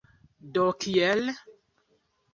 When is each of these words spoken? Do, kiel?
Do, 0.55 0.63
kiel? 0.85 1.23